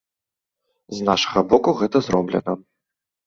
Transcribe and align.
З 0.99 1.05
нашага 1.09 1.43
боку 1.51 1.75
гэта 1.81 1.97
зроблена. 2.09 2.57